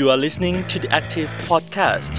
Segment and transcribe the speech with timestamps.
[0.00, 2.14] You are listening to the Active Podcast.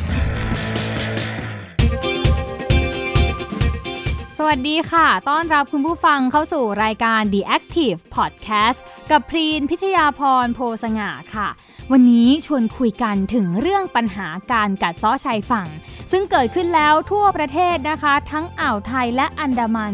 [4.38, 8.80] สวัสดีค่ะ ต้อนรับคุณผู้ฟังเข้าสู่รายการ The Active Podcast
[9.12, 11.48] กับพรีนพิชยาพรโพสง่าค่ะ
[11.92, 15.68] วันนี้ชวนคุยกันถึงเรื่องปัญหาการกัดเซ้อชายฝั่ง
[16.12, 19.94] ซึ่งเกิดขึ้นแล้วทั่วประเทศนะคะ ทั้งอ่าวไทยและอันดามัน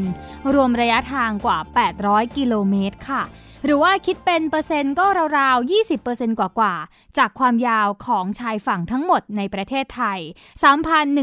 [0.53, 1.57] รวมระยะทางกว่า
[1.97, 3.23] 800 กิโลเมตรค่ะ
[3.69, 5.05] หรือว่าคิดเป็นเปอร์เซ็นต์ก็
[5.39, 10.19] ราวๆ 20%กว่าๆ จากความยาวของชายฝั่งทั้งหมดในประเทศไทย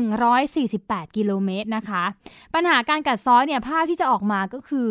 [0.06, 2.02] 3,148 กิโลเมตรนะคะ
[2.54, 4.90] ปัญหาการกัดเซ้อเนี่ยภาพที่จะออกมาก็คือ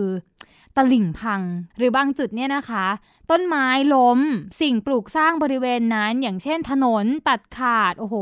[0.78, 1.42] ตลิ่งพัง
[1.78, 2.86] หรือบางจุดเนี่ยนะคะ
[3.32, 4.20] ต้นไม้ล้ม
[4.62, 8.16] สิ่งปลูกสร้างบริเวณนั้น อย่างเช่นถนนตัดขาด โอ้โห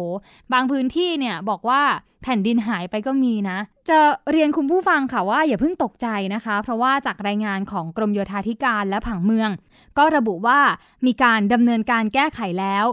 [0.53, 1.81] บางพื้นที่เนี่ยบอกว่า
[2.23, 3.57] แผ่นดินหายไปก็มีนะ
[3.89, 3.99] จะ
[4.31, 9.49] เรียนคุณผู้ฟังค่ะว่าอย่าเพิ่งตกใจนะคะ เพราะว่าจากรายงานของกรมโยธาธิการและผังเมือง
[9.97, 10.59] ก็ระบุว่า
[11.05, 12.85] มีการดำเนินการแก้ไขแล้ว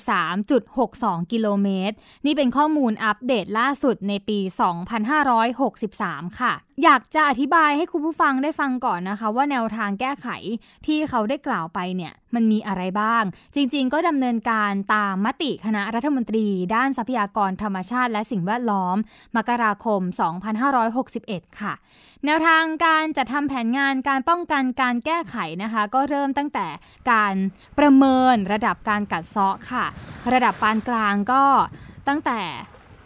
[0.00, 4.38] 733.62 กิโลเมตร นี่เป็นข้อมูลอัปเดตล่าสุดในปี
[5.58, 6.52] 2563 ค่ะ
[6.84, 10.28] อยากจะอธิบายให้คุณผู้ฟังได้ฟังก่อนนะคะ ว่าแนวทางแก้ไข
[10.86, 13.22] ที่เขาได้กล่าวไปเนี่ยมันมีอะไรบ้าง
[13.54, 18.96] จริง ๆ ก็ดำเนินการตามมติคณะรัฐมนตรี ด้านทรัพยากรธรรมชาติและสิ่งแวดล้อม
[19.36, 20.00] มกราคม
[20.80, 21.74] 2561 ค่ะ
[22.24, 26.66] แนวทางการจัดทำแผนงานการป้องกันการแก้ไขนะคะ ก็เริ่มตั้งแต่
[27.12, 27.34] การ
[27.78, 29.84] ประเมินระดับการกัดเซาะค่ะ
[30.32, 31.44] ระดับปานกลางก็
[32.08, 32.40] ตั้งแต่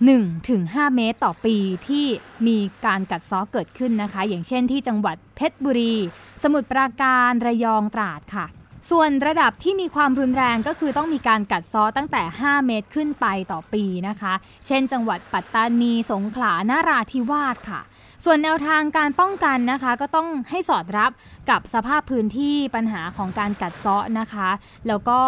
[0.07, 1.57] 1ถึง5เมตรต่อปี
[1.89, 2.07] ที่
[2.47, 5.95] มีการกัดซ้อเกิดขึ้นนะคะ อย่างเช่นที่จังหวัดเพชรบุรี
[6.43, 8.47] สมุทรปราการระยองตราดค่ะ
[8.91, 14.33] ส่วนระดับที่มีความรุนแรงก็คือต้องมีการกัดซ้อตั้งแต่ 5 เมตรขึ้นไปต่อปีนะคะ
[14.67, 17.81] เช่น จังหวัดปัตตานีสงขลานาราธิวาสค่ะ
[18.25, 21.11] ส่วนแนวทางการป้องกันนะคะก็ต้องให้สอดรับ
[21.51, 24.49] กับสภาพพื้นที่ปัญหาของการกัดเซาะนะคะ
[24.89, 25.21] แล้วก็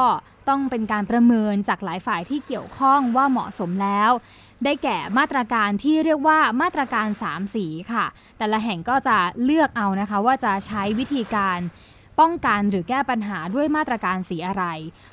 [0.49, 4.11] ต้องเป็นการประเมินจากหลายฝ่ายที่เกี่ยวข้องว่าเหมาะสมแล้ว
[4.65, 8.05] ได้แก่มาตรการที่เรียกว่ามาตรการ 3 สีค่ะ
[8.39, 11.61] แต่ละแห่งก็จะเลือกเอานะคะว่าจะใช้วิธีการ
[12.21, 14.65] ป้องกันหรือแก้ปัญหาด้วยมาตรการสีอะไร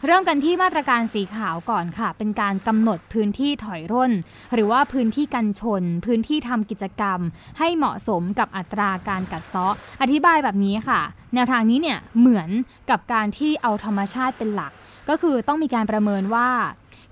[0.06, 4.12] เริ่มกันที่มาตรการสีขาวก่อนค่ะ เป็นการกำหนดพื้นที่ถอยร่น
[4.53, 7.19] หรือว่าพื้นที่กันชน พื้นที่ทำกิจกรรม
[7.59, 11.02] ให้เหมาะสมกับอัตราการกัดเซาะ อธิบายแบบนี้ค่ะ
[11.34, 12.50] แนวทางนี้เนี่ยเหมือน
[12.90, 14.72] กับการที่เอาธรรมชาติเป็นหลัก
[15.09, 16.50] ก็คือต้องมีการประเมินว่า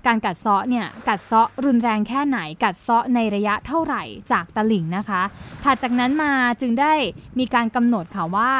[0.06, 4.02] การกัดเซาะเนี่ยกัดเซาะรุนแรงแค่ไหน กัดเซาะในระยะเท่าไหร่
[4.32, 5.22] จากตลิ่งนะคะ
[5.64, 6.92] ถัดจากนั้นมาจึงได้
[7.38, 8.52] มีการกำหนดค่ะว่า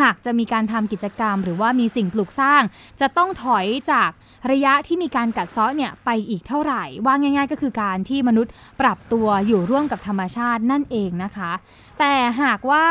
[0.00, 2.62] หากจะมีการทำกิจกรรม หรือว่ามีสิ่งปลูกสร้าง
[3.00, 4.10] จะต้องถอยจาก
[4.50, 11.52] ระยะที่มีการกัดเซาะเนี่ยไปอีกเท่าไหร่ ว่าง่าย ๆ ก็คือการที่มนุษย์ปรับตัวอยู่ร่วมกับธรรมชาตินั่นเองนะคะ
[11.98, 12.86] แต่หากว่า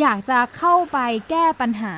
[0.00, 0.98] อยากจะเข้าไป
[1.30, 1.94] แก้ปัญหา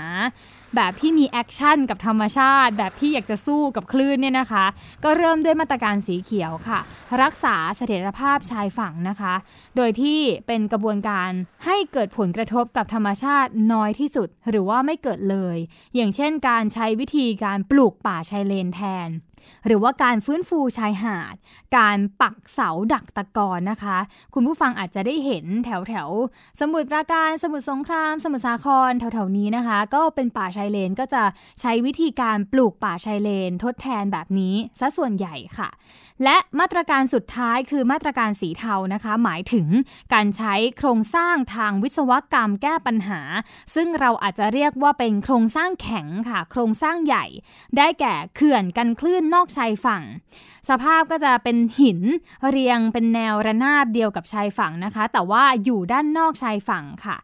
[0.76, 4.64] แบบที่มี action กับธรรมชาติ แบบที่อยากจะสู้กับคลื่นเนี่ยนะคะ
[5.04, 6.80] ก็เริ่มด้วยมาตรการสีเขียวค่ะ
[7.22, 9.34] รักษาเสถียรภาพชายฝั่งนะคะ
[9.76, 11.30] โดยที่เป็นกระบวนการ
[11.64, 15.56] ให้เกิดผลกระทบกับธรรมชาติน้อยที่สุด หรือว่าไม่เกิดเลย
[15.96, 19.08] อย่างเช่นการใช้วิธีการปลูกป่าชายเลนแทน
[19.66, 21.34] หรือว่าการฟื้นฟูชายหาด
[21.76, 23.98] การปักเสาดักตะกอนนะคะ
[24.34, 26.08] คุณผู้ฟังอาจจะได้เห็นแถวแถว
[26.60, 31.22] สมุทรปราการสมุทรสงคราม สมุทรสาครแถวๆนี้นะคะ ก็เป็นป่าชายเลนก็จะ
[31.60, 35.68] ใช้วิธีการปลูกป่าชายเลน ทดแทนแบบนี้ซะส่วนใหญ่ค่ะ
[36.24, 39.68] และมาตรการสุดท้ายคือมาตรการสีเทานะคะ หมายถึง
[40.14, 43.20] การใช้โครงสร้างทางวิศวกรรมแก้ปัญหา
[43.74, 47.24] ซึ่งเราอาจจะเรียกว่าเป็นโครงสร้างแข็งค่ะ โครงสร้างใหญ่
[47.76, 50.02] ได้แก่เขื่อนกันคลื่นนอกชายฝั่ง
[50.68, 52.00] สภาพก็จะเป็นหิน
[52.48, 57.16] เรียงเป็นแนวระนาบเดียวกับชายฝั่งนะคะ แต่ว่าอยู่ด้านนอกชายฝั่งค่ะ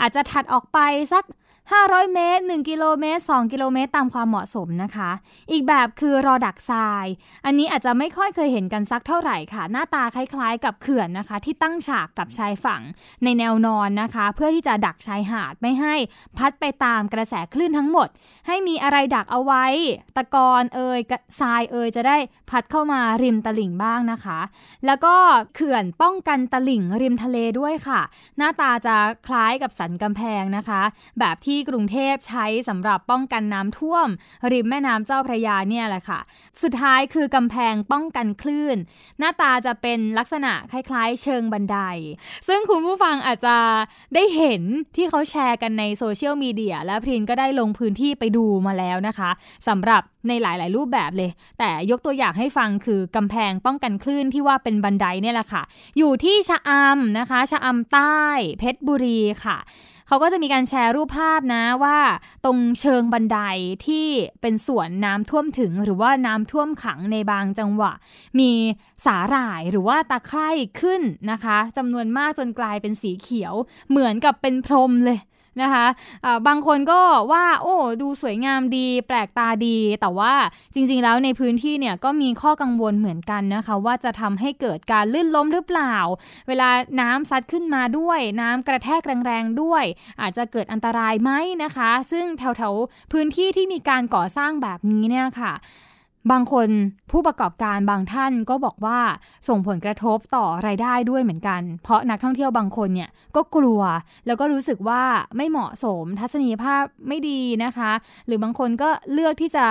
[0.00, 0.78] อาจจะถัดออกไป
[1.12, 1.24] สัก
[1.70, 5.10] 500 เมตร 1 กิโลเมตร 2 กิโลเมตร ตามความเหมาะสมนะคะ
[5.52, 7.06] อีกแบบคือรอดักทราย
[7.44, 12.82] อันนี้อาจจะไม่ค่อยเคยเห็นกันสักเท่าไหร่ค่ะ หน้าตาคล้ายๆ กับเขื่อนนะคะ ที่ตั้งฉากกับชายฝั่ง
[13.24, 15.94] ในแนวนอนนะคะ เพื่อที่จะดักชายหาดไม่ให้
[16.36, 18.08] พัดไปตามกระแสคลื่นทั้งหมด
[18.46, 19.64] ให้มีอะไรดักเอาไว้
[20.16, 20.98] ตะกอนเอย
[21.40, 22.16] ทรายเอยจะได้
[22.50, 24.38] พัดเข้ามาริมตลิ่งบ้างนะคะ
[24.86, 25.14] แล้วก็
[25.54, 28.00] เขื่อนป้องกันตลิ่งริมทะเลด้วยค่ะ
[28.38, 30.82] หน้าตาจะคล้ายกับสันกำแพงนะคะ
[31.20, 34.08] แบบที่กรุงเทพใช้สำหรับป้องกันน้ำท่วม
[34.52, 36.20] ริมแม่น้ำเจ้าพระยาเนี่ยแหละค่ะ
[36.62, 38.76] สุดท้ายคือกำแพงป้องกันคลื่น
[39.18, 41.78] หน้าตาจะเป็นลักษณะคล้ายๆ เชิงบันได
[42.48, 43.56] ซึ่งคุณผู้ฟังอาจจะ
[44.14, 44.62] ได้เห็น
[44.96, 49.30] ที่เขาแชร์กันในโซเชียลมีเดียและพรินก็ได้ลงพื้นที่ไปดูมาแล้วนะคะ
[49.68, 55.62] สำหรับในหลาย ๆ รูปแบบเลย แต่ยกตัวอย่างให้ฟังคือกำแพงป้องกันคลื่นที่ว่าเป็นบันไดเนี่ยแหละค่ะ
[55.98, 58.22] อยู่ที่ชะอำนะคะ ชะอำใต้
[58.58, 59.58] เพชรบุรีค่ะ
[60.12, 61.98] เขาก็จะมีการแชร์รูปภาพนะว่า
[62.44, 63.38] ตรงเชิงบันได
[63.86, 64.06] ที่
[64.40, 67.92] เป็นส่วนน้ำท่วมถึง หรือว่าน้ำท่วมขังในบางจังหวะ
[68.38, 68.50] มี
[69.06, 70.50] สาหร่ายหรือว่าตะไคร่
[70.80, 73.54] ขึ้นนะคะจำนวนมากจนกลายเป็นสีเขียว
[73.90, 75.18] เหมือนกับเป็นพรมเลย
[75.60, 77.00] นะคะะบางคนก็
[77.32, 80.32] ว่าโอ้ดูสวยงามดี แปลกตาดี แต่ว่า
[80.74, 85.96] จริงๆแล้วในพื้นที่เนี่ยก็มีข้อกังวลเหมือนกันนะคะ ว่าจะทำให้เกิดการลื่นล้มหรือเปล่า
[86.48, 86.68] เวลา
[87.00, 89.84] น้ำซัดขึ้นมาด้วย น้ำกระแทกแรงๆด้วย
[90.20, 91.30] อาจจะเกิดอันตรายไหม
[91.62, 95.52] นะคะ ซึ่งแถวๆพื้นที่ที่มีการก่อสร้างแบบนี้เนี่ยค่ะ
[96.30, 96.68] บางคน
[97.10, 99.00] ผู้ประกอบการบางท่านก็บอกว่า
[99.48, 103.80] ส่งผลกระทบต่อรายได้ด้วยเหมือนกัน เพราะนักท่องเที่ยวบางคนเนี่ยก็กลัว
[104.26, 105.02] แล้วก็รู้สึกว่า
[105.36, 107.92] ไม่เหมาะสมทัศนียภาพไม่ดีนะคะ
[108.26, 109.66] หรือบางคนก็เลือกที่จะ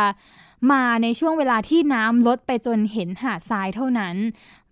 [0.71, 4.15] มาในช่วงเวลาที่น้ำลดไปจนเห็นหาดทรายเท่านั้น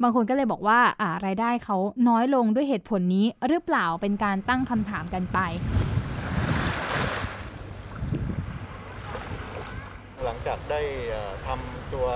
[0.02, 1.78] บางคนก็เลยบอกว่าอ่ารายได้เขา
[2.08, 5.40] น้อยลงด้วยเหตุผลนี้หรือเปล่าเป็นการตั้งคำถามกันไป
[10.26, 10.82] หลังจากได้
[11.48, 12.08] ทำตัว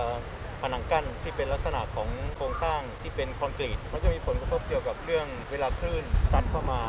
[0.62, 6.82] ผนังกั้นที่เป็นลักษณะของโครงสร้างที่เป็นคอนกรีตมันจะมีผลกระทบเกี่ยวกับเรื่องเวลาคลื่นซัดเข้ามา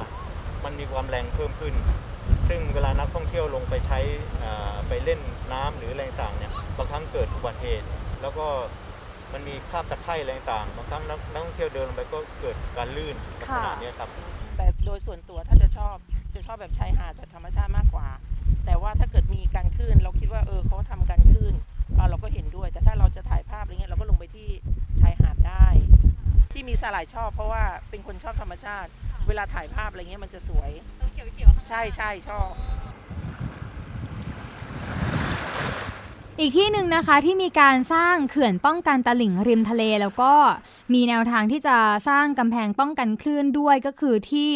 [0.64, 1.74] มันมีความแรงเพิ่มขึ้น
[2.48, 4.00] ซึ่งเวลานักท่องเที่ยวลงไปใช้
[4.88, 5.20] ไปเล่น
[5.52, 7.86] น้ำหรืออะไรต่างเนี่ยบางครั้งเกิดอุบัติเหตุ
[8.22, 8.46] แล้วก็
[9.32, 13.16] มันมีคราบตะไคร่อะไรต่างบางครั้งนักท่องเที่ยวเดินลงไปก็เกิดการลื่น
[13.54, 14.10] ขนาดนี้ครับ
[14.56, 15.96] แต่โดยส่วนตัวถ้าจะชอบ
[16.44, 18.08] ชอบแบบชายหาดแบบธรรมชาติมากกว่า
[18.66, 21.54] แต่ว่าถ้าเกิดมีการขึ้นเราคิดว่าเออเขาทำการขึ้น
[22.10, 24.48] เราก็เห็นด้วย แต่ถ้าเราจะถ่ายภาพอะไรเงี้ยเราก็ลงไปที่
[25.00, 25.66] ชายหาดได้
[26.52, 28.90] ที่มีสลายชอบ เพราะว่าเป็นคนชอบธรรมชาติ
[29.28, 30.70] เวลาถ่ายภาพอะไรเงี้ยมันจะสวย
[31.12, 32.50] เขียวๆใช่ใช่ชอบ
[36.40, 40.32] อีกที่หนึ่งนะคะที่มีการสร้างเขื่อนป้องกันตลิ่งริมทะเล แล้วก็
[40.94, 41.76] มีแนวทางที่จะ
[42.08, 44.50] สร้างกำแพงป้องกันคลื่นด้วยก็คือที่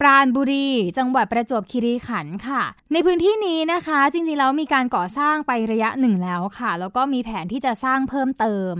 [0.00, 2.62] ปราณบุรี จังหวัดประจวบคีรีขันธ์ค่ะ
[2.92, 8.72] ในพื้นที่นี้นะคะ จริงๆแล้วมีการก่อสร้างไประยะหนึ่งแล้วค่ะ แล้วก็มีแผนที่จะสร้างเพิ่มเติม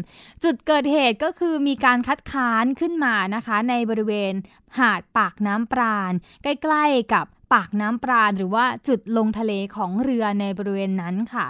[0.45, 4.33] จุดเกิดเหตุก็คือมีการคัดค้านขึ้นมานะคะ ในบริเวณ
[4.79, 11.47] หาดปากน้ำปราณ ใกล้ ๆกับ ปากน้ำปราณหรือว่าจุดลงทะเลของเรือในบริเวณนั้นค่ะ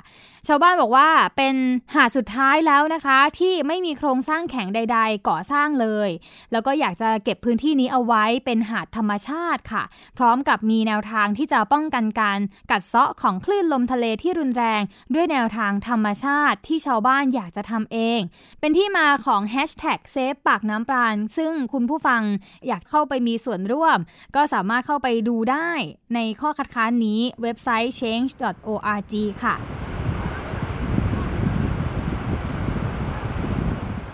[0.47, 1.55] ชาวบ้านบอกว่าเป็น
[1.95, 6.09] หาดสุดท้ายแล้วนะคะ ที่ไม่มีโครงสร้างแข็งใด ๆ ก่อสร้างเลย
[6.53, 9.83] แล้วก็อยากจะเก็บพื้นที่นี้เอาไว้เป็นหาดธรรมชาติค่ะ
[10.19, 12.39] พร้อมกับมีแนวทางที่จะป้องกันการ
[12.71, 14.83] กัดเซาะของคลื่นลมทะเลที่รุนแรง
[15.15, 18.21] ด้วยแนวทางธรรมชาติที่ชาวบ้านอยากจะทำเอง
[18.61, 22.23] เป็นที่มาของแฮชแท็กเซฟปากน้ำปราณซึ่งคุณผู้ฟัง
[22.67, 23.99] อยากเข้าไปมีส่วนร่วม
[24.37, 25.71] ก็สามารถเข้าไปดูได้
[26.15, 29.57] ในข้อคัดค้านนี้เว็บไซต์ change.org ค่ะ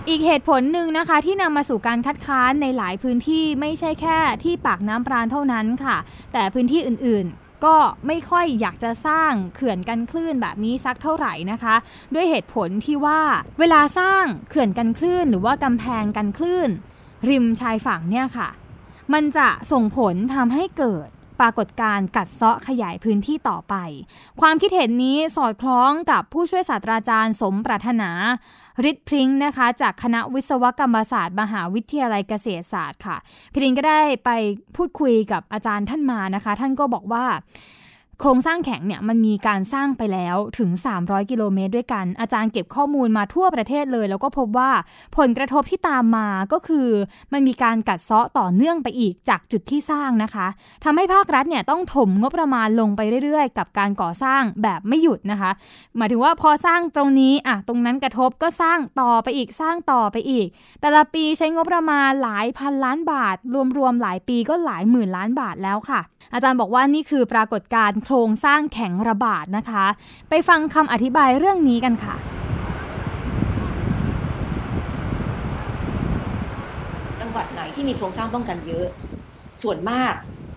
[0.08, 5.96] อีกเหตุผลหนึ่งนะคะที่นำมาสู่การคัดค้านในหลายพื้นที่ไม่ใช่แค่ที่ปากน้ำปราณเท่านั้นค่ะ
[6.32, 7.76] แต่พื้นที่อื่นๆก็
[8.06, 11.74] ไม่ค่อยอยากจะสร้างเขื่อนกันคลื่นแบบนี้สักเท่าไหร่นะคะ
[12.14, 13.20] ด้วยเหตุผลที่ว่า
[13.58, 16.70] เวลาสร้างเขื่อนกันคลื่น หรือว่ากำแพงกันคลื่น
[17.28, 18.48] ริมชายฝั่งเนี่ยค่ะ
[19.12, 21.08] มันจะส่งผลทำให้เกิด
[21.42, 23.74] ปรากฏการกัดเซาะขยายพื้นที่ต่อไป
[24.40, 28.10] ความคิดเห็นนี้สอดคล้องกับผู้ช่วยศาสตราจารย์สมปรารถนา
[28.84, 33.16] ริดพริ้งนะคะ จากคณะวิศวกรรมศาสตร์ มหาวิทยาลัยเกษตรศาสตร์ค่ะ
[33.54, 34.30] พริ้งก็ได้ไป
[34.76, 37.24] พูดคุยกับอาจารย์ท่านมานะคะ ท่านก็บอกว่า
[38.24, 40.70] โครงสร้างแข็งเนี่ยมันมีการสร้างไปแล้วถึง
[41.00, 44.70] 300 กิโลเมตรด้วยกัน อาจารย์เก็บข้อมูลมาทั่วประเทศเลย แล้วก็พบว่า
[45.16, 46.88] ผลกระทบที่ตามมาก็คือ
[47.32, 50.46] มันมีการกัดเซาะต่อเนื่องไปอีกจากจุดที่สร้างนะคะ
[50.84, 55.50] ทำให้ภาครัฐเนี่ยต้องถมงบประมาณลงไปเรื่อยๆ กับการก่อสร้างแบบไม่หยุดนะคะ
[55.96, 60.46] หมายถึงว่าพอสร้างตรงนี้อะตรงนั้นกระทบก็สร้างต่อไปอีกสร้างต่อไปอีก
[60.80, 63.36] แต่ละปีใช้งบประมาณหลายพันล้านบาท
[63.78, 66.00] รวมๆหลายปีก็หลายหมื่นล้านบาทแล้วค่ะ
[66.34, 69.84] อาจารย์บอกว่านี่คือปรากฏการณ์ครงสร้างแข็งระบาดนะคะ
[70.30, 72.16] ไปฟังคำอธิบายเรื่องนี้กันค่ะ
[77.20, 78.86] จังหวัดไหนที่มีโครงสร้างป้องกันเยอะ
[79.62, 80.14] ส่วนมาก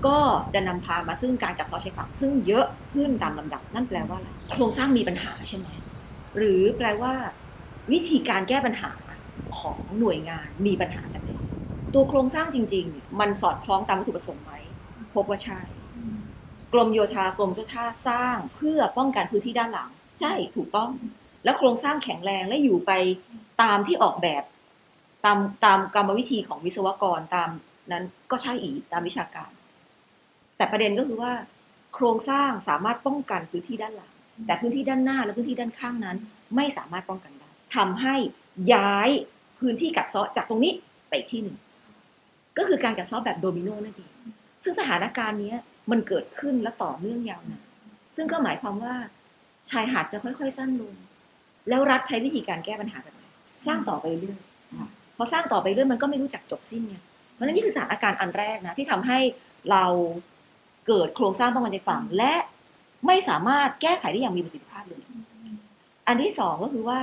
[0.07, 0.17] ก็
[0.53, 5.67] จะนำพามาซึ่งการกัดเซาะชายฝั่งซึ่งเยอะขึ้นตามลำดับนั่นแปลว่าอะไรโครงสร้างมีปัญหาใช่ไหม
[6.38, 7.13] หรือแปลว่า
[7.91, 8.91] วิธีการแก้ปัญหา
[9.59, 11.41] ของหน่วยงานมีปัญหากันเอง
[11.93, 14.51] ตัวโครงสร้างจริง ๆ มันสอดคล้องตามวัตถุประสงค์ไหม
[15.15, 15.59] พบว่าใช่
[16.74, 20.91] กรมโยธากรมเจ้าท่าสร้างเพื่อป้องกันพื้นที่ด้านหลัง ใช่ถูกต้อง
[21.43, 22.91] แล้วโครงสร้างแข็งแรงและอยู่ไป
[23.62, 24.43] ตามที่ออกแบบ
[25.25, 27.50] ตามตามกรรมวิธีของวิศวกรตาม
[27.91, 29.51] นั้นก็ใช่อีกตามวิชาการ
[30.57, 31.34] แต่ประเด็นก็คือว่า
[31.93, 34.12] โครงสร้างสามารถป้องกันพื้นที่ด้านหลัง
[34.45, 36.17] แต่พื้นที่ด้านหน้าและพื้นที่ด้านข้างนั้น
[36.55, 38.15] ไม่สามารถป้องกันได้ทำให้
[38.74, 39.10] ย้าย
[39.60, 40.74] พื้นที่กัดเซาะจากตรงนี้
[41.10, 41.57] ไปที่หนึ่ง
[42.57, 44.12] ก็คือการกัดเซาะแบบโดมิโนนั่นเอง
[44.63, 45.53] ซึ่งสถานการณ์นี้
[45.92, 47.63] มันเกิดขึ้นและต่อเนื่องยาวนาน
[48.15, 48.94] ซึ่งก็หมายความว่า
[49.70, 50.94] ชายหาดจะค่อยๆสั้นลง
[51.70, 53.24] แล้วรัฐใช้วิธีการแก้ปัญหาแบบไหน
[53.68, 54.39] สร้างต่อไปเรื่อย
[55.18, 56.96] พอสร้างต่อไปเรื่อยมันก็ไม่รู้จักจบสิ้นไง
[57.34, 59.20] เพราะฉะนั้นนี่คือสถานการณ์อันแรกนะที่ทำให้
[59.72, 59.86] เรา
[60.88, 62.34] เกิดโครงสร้างป้องกันใจฝั่งและ
[63.08, 65.01] ไม่สามารถแก้ไขได้อย่างมีประสิทธิภาพเลย
[66.08, 67.00] อันที่สองก็คือว่า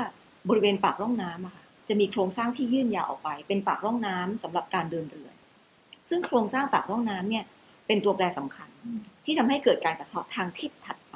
[0.49, 5.31] บริเวณปากร่องน้ำอะค่ะจะมีโครงสร้างที่ยื่นยาวออกไป เป็นปากร่องน้ำสำหรับการเดินเรือ
[6.09, 7.45] ซึ่งโครงสร้างปากร่องน้ำเนี่ย
[7.87, 8.69] เป็นตัวแปรสำคัญ
[9.25, 11.15] ที่ทำให้เกิดการกระเซาะทางทิศถัดไป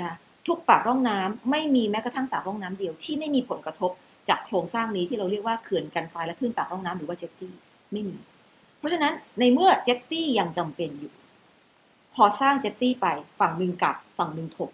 [0.00, 3.90] นะทุกปากร่องน้ำไม่มีแม้กระทั่งปากร่องน้ำเดียวที่ไม่มีผลกระทบ
[4.28, 7.52] จากโครงสร้างนี้ที่เราเรียกว่าเขื่อนกันทรายและคลื่นปากร่องน้ำหรือว่าเจ็ตตี้
[7.92, 8.16] ไม่มี
[8.78, 11.12] เพราะฉะนั้นในเมื่อ jetty ยังจำเป็นอยู่
[12.14, 13.06] พอสร้าง jetty ไป
[13.40, 14.72] ฝั่งหนึ่งกัดฝั่งหนึ่งถม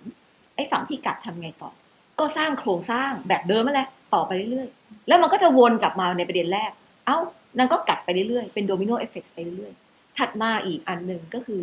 [0.54, 1.70] ไอ้ฝั่งที่กัดทำไงต่อ
[2.18, 6.70] ก็สร้างโครงสร้างแบบเดิมนั่นแหละต่อไปเรื่อยๆ แล้วมันก็จะวนกลับมาในประเด็นแรก
[7.06, 7.16] เอ้า
[7.58, 9.87] นั่นก็กัดไปเรื่อยๆ เป็น domino effect ไปเรื่อยๆ
[10.18, 11.60] ถัดมาอีกอันหนึ่งก็คือ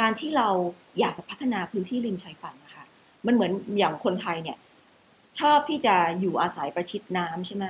[0.00, 0.48] การที่เรา
[1.00, 2.84] อยากจะพัฒนาพื้นที่ริมชายฝั่งนะคะ
[3.26, 4.56] มันเหมือนอย่างคนไทยเนี่ย
[5.40, 7.64] ชอบที่จะอยู่อาศัยประชิดน้ำใช่ไหม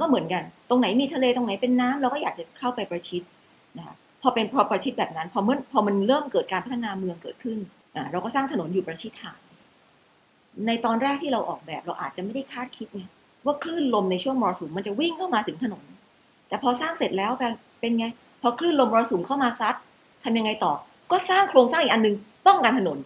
[0.00, 3.22] ก็เหมือนกัน ตรงไหนมีทะเลตรงไหนเป็นน้ำเราก็อยากจะเข้าไปประชิด
[3.78, 7.58] นะคะพอเป็นพอประชิดแบบนั้น พอเมื่อพอมันเริ่มเกิดการพัฒนาเมืองเกิดขึ้น
[7.94, 9.38] อ่าเราก็สร้างถนนอยู่ประชิดหาด
[10.66, 13.02] ในตอนแรกที่เราออกแบบเราอาจจะไม่ได้คาดคิดไง
[13.44, 15.84] ว่าคลื่นลมในช่วงมรสุมมันจะวิ่งเข้ามาถึงถนน
[16.48, 17.32] แต่พอสร้างเสร็จแล้ว
[17.80, 18.06] เป็นไง
[18.42, 19.74] พอคลื่นลมมรสุมเข้ามาซัด
[20.24, 20.72] ทำยังไงต่อ
[21.10, 22.98] ก็สร้างโครงสร้างอีกอันหนึ่งป้องกันถนน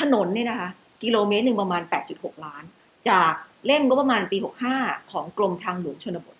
[0.00, 0.68] ถนนเนี่ยนะคะ
[1.02, 1.82] กิโลเมตรหนึ่งประมาณ
[2.12, 2.62] 8.6 ล้าน
[3.08, 3.32] จาก
[3.66, 4.36] เล่มก็ประมาณปี
[4.74, 6.36] 65 ของกรมทางหลวงชนบท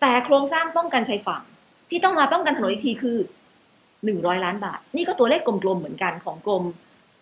[0.00, 1.42] แต่โครงสร้างป้องกันชายฝั่ง
[1.90, 3.18] ที่ต้องมาป้องกันถนนอีกทีคือ
[3.80, 6.64] 100 ล้านบาท นี่ก็ตัวเลขกลมๆเหมือนกันของกรม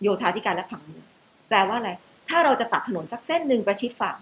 [0.02, 1.04] โยธาธิการและผังเมือง
[1.48, 1.90] แปลว่าอะไร
[2.28, 4.16] ถ้าเราจะตัดถนนสักเส้นหนึ่งประชิดฝั่ง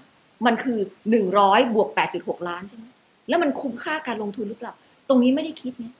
[0.46, 0.78] มันคือ
[1.10, 2.84] หนึ่งร้อยบวกแปดจุดหกล้านใช่ไหม
[3.28, 4.74] แล้วมันคุ้มค่าการลงทุนหรือเปล่า
[5.08, 5.94] ตรงนี้ไม่ได้คิดเนี่ย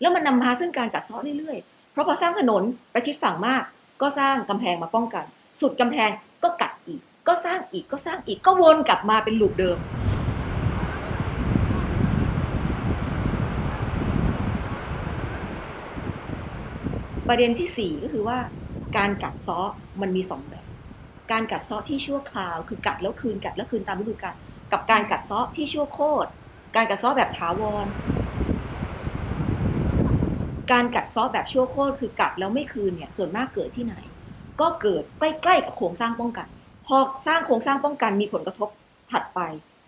[0.00, 3.62] แล้วมันนำมาซึ่งการกัดเซาะเรื่อยๆ เพราะพอสร้างถนนประชิดฝั่งมาก
[4.00, 5.24] ก็สร้างกำแพงมาป้องกัน
[5.60, 6.10] สุดกำแพง
[6.42, 9.78] ก็กัดอีก ก็สร้างอีกก็สร้างอีกก็วนกลับมาเป็นลูปเดิม
[17.28, 18.38] ประเด็นที่สี่ก็คือว่า
[18.96, 19.70] การกัดเซาะ
[20.00, 20.66] มันมีสองแบบ
[21.32, 24.34] การกัดเซาะที่ชั่วคราว คือกัดแล้วคืนกัดแล้วคืนตามฤดูกาล
[24.72, 26.28] กับการกัดเซาะที่ชั่วโคตร
[26.76, 27.86] การกัดเซาะแบบถาวร
[30.72, 33.94] การกัดซาะแบบชั่วโคตรคือกัดแล้วไม่คืนเนี่ยส่วนมากเกิดที่ไหน
[34.60, 36.46] ก็เกิดใกล้ๆกับโครงสร้างป้องกัน
[36.86, 38.68] พอสร้างโครงสร้างป้องกันมีผลกระทบ
[39.12, 39.40] ถัดไป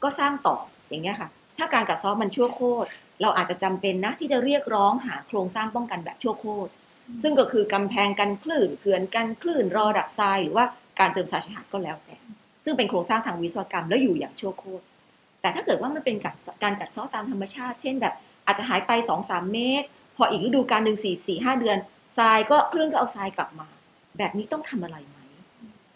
[0.02, 0.56] ก็สร้างต่อ
[0.88, 1.28] อย่างเงี้ยค่ะ
[1.58, 2.88] ถ้าการกัดซาะมันชั่วโคตร
[3.22, 6.70] เราอาจจะจำเป็นนะที่จะเรียกร้องหาโครงสร้างป้องกันแบบชั่วโคตร
[7.22, 10.64] ซึ่งก็คือกำแพงกันคลื่นเขื่อนกันคลื่นรอดักทรายหรือว่า
[10.98, 12.16] การเติมทรายชายหาดก็แล้วแต่
[12.64, 14.84] ซึ่งเป็นโครงสร้างทางวิศวกรรมแล้วอยู่อย่างชั่วโคตร
[15.40, 16.16] แต่ถ้าเกิดว่ามันเป็น
[16.62, 18.14] การกัดเซาะตามธรรมชาติ เช่นแบบ
[18.46, 21.78] อาจจะหายไปสองสามเมตร พออีกฤดูกาลหนึ่งสี่สี่ห้าเดือน
[22.18, 23.68] ทรายก็ คลื่นก็เอาทรายกลับมา
[24.18, 25.18] แบบนี้ต้องทำอะไรไหม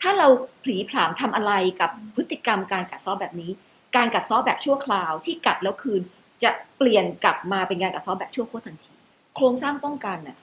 [0.02, 0.28] ถ้าเรา
[0.62, 3.50] ผลีผลามทำอะไรกับพฤติกรรมการกัดเซาะแบบนี้
[3.96, 6.02] การกัดเซาะแบบชั่วคราวที่กัดแล้วคืน
[6.42, 8.92] จะเปลี่ยนกลับมาเป็นการกัดเซาะแบบชั่วโคตรทันที
[9.36, 10.36] โครงสร้างป้องกันน่ะ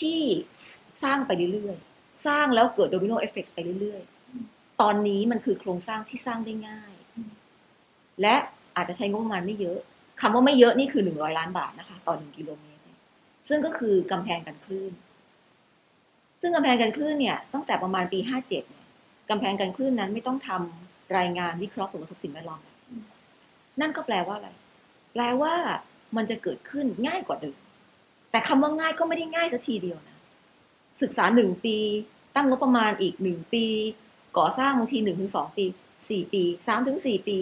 [0.00, 0.20] ที่
[1.02, 6.92] สร้างไปเรื่อยๆ สร้างแล้วเกิด domino effect ไปเรื่อยๆ ตอนนี้มันคือโครงสร้างที่สร้างได้ง่าย
[8.22, 8.34] และ
[8.76, 9.78] อาจจะใช้งบประมาณไม่เยอะ
[10.20, 12.75] คำว่าไม่เยอะนี่คือหนึ่งร้อยล้านบาทนะคะ ต่อหนึ่งกิโลเมตร
[13.48, 14.92] ซึ่งก็คือกำแพงกันคลื่น
[16.40, 18.64] ซึ่งกำแพงกันคลื่นเนี่ยตั้งแต่ประมาณปีห้าเจ็ด
[19.30, 22.60] กำแพงกันคลื่นนั้นไม่ต้องทำรายงานวิเคราะห์ผลกระทบสิ่งแวดล้อม
[23.80, 24.48] นั่นก็แปลว่าอะไร
[25.12, 25.54] แปลว่า
[26.16, 27.58] มันจะเกิดขึ้นง่ายกว่าเดิม
[28.30, 30.18] แต่คำว่าง่ายก็ไม่ได้ง่ายสัทีเดียวนะ
[31.02, 31.76] ศึกษาหนึ่งปี
[32.34, 33.64] ตั้งงบประมาณอีกหนึ่งปี
[34.38, 35.64] ก่อสร้างบางทีหนึ่งถึงสองปี
[36.08, 37.38] สี่ปีสามถึงสี่ปี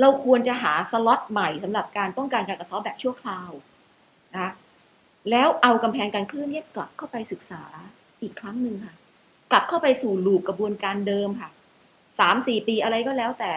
[0.00, 3.50] เราควรจะหาสล็อตใหม่สำหรับการป้องกันการกระเซาะแบบชั่วคราว
[4.34, 4.50] นะ
[5.30, 7.62] แล้วเอากำแพงการคลื่นเนี่ยกลับเข้าไปศึกษา
[8.22, 8.94] อีกครั้งหนึ่งค่ะ
[9.50, 11.50] กลับเข้าไปสู่ลูปกระบวนการเดิมค่ะ
[12.18, 13.52] สามสี่ปีอะไรก็แล้วแต่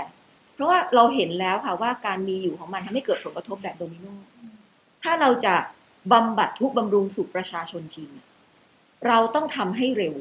[0.53, 4.05] เพราะว่าเราเห็นแล้วค่ะว่าการมีอยู่ของมันทำให้เกิดผลกระทบแบบโดมิโน
[5.03, 5.55] ถ้าเราจะ
[6.11, 8.09] บำบัดทุกบำรุงสู่ประชาชนจริง
[9.07, 10.15] เราต้องทำให้เร็ว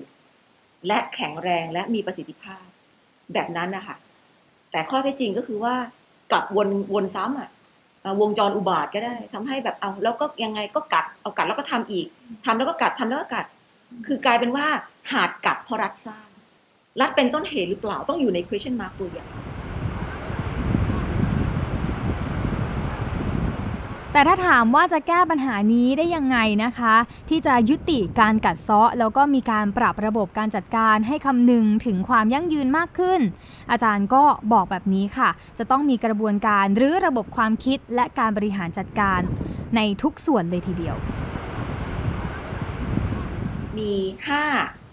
[0.86, 2.64] และแข็งแรงและมีประสิทธิภาพ
[3.32, 3.96] แบบนั้นนะคะ
[4.70, 5.74] แต่ข้อเท็จจริงก็คือว่า
[6.30, 7.50] กลับวนวนซ้ำอะ
[8.20, 12.06] วงจรอุบาทก็ได้ทำให้แบบเอาแล้วก็ยังไงก็กัดเอากัดแล้วก็ทำอีก
[12.46, 13.46] ทำแล้วก็กัดทำแล้วก็กัด
[14.06, 14.66] คือกลายเป็นว่า
[15.12, 16.28] หาดกัดเพราะรัฐสร้าง
[17.00, 19.28] รัฐเป็นต้นเหตุหรือเปล่าต้องอยู่ใน question mark ตัวอย่าง
[24.16, 26.94] แต่ถ้าถามว่าจะแก้ปัญหานี้ได้ยังไงนะคะ
[27.28, 33.20] ที่จะยุติการกัดเซาะ แล้วก็มีการปรับระบบการจัดการให้คำนึงถึงความยั่งยืนมากขึ้น
[33.70, 39.20] อาจารย์ก็บอกแบบนี้ค่ะ จะต้องมีกระบวนการหรือระบบความคิดและการบริหารจัดการ
[39.76, 40.96] ในทุกส่วนเลยทีเดียว
[43.78, 43.92] มี
[44.28, 44.44] ห้า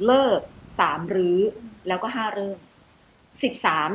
[0.06, 0.40] เลิก
[0.80, 1.40] สามรื้อ
[1.88, 2.58] แล้วก็ห้าเริ่ม
[3.42, 3.90] สิบสาม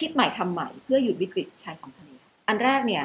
[0.00, 2.10] คิดใหม่ทำใหม่เพื่อหยุดวิกฤตชายฝั่งทะเล
[2.48, 3.04] อันแรกเนี่ย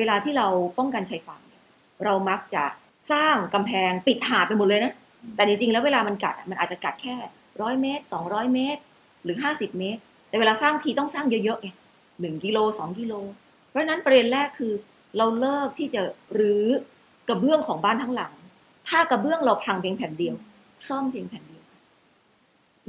[0.00, 0.46] เวลาที่เรา
[0.78, 1.62] ป้องกันชายฝั่งเนี่ย
[2.04, 2.64] เรามักจะ
[3.12, 4.92] สร้างกำแพงปิดหาดไปหมดเลยนะ
[5.36, 7.14] แต่จริงๆ แล้วเวลามันกัดอะมันอาจจะกัดแค่
[7.62, 8.80] ร้อยเมตรสองร้อยเมตร
[9.24, 11.68] หรือห้าสิบเมตร แต่เวลาสร้างทีต้องสร้างเยอะๆไง
[12.20, 13.14] หนึ่งกิโลสองกิโล
[13.68, 14.72] เพราะฉะนั้นประเด็นแรกคือ
[15.16, 16.02] เราเลิกที่จะ
[16.38, 16.66] รื้อ
[17.28, 18.32] กระเบื้องของบ้านทั้งหลัง
[18.88, 20.34] ถ้ากระเบื้องเราพังเพียงแผ่นเดียว
[20.88, 21.64] ซ่อมเพียงแผ่นเดียว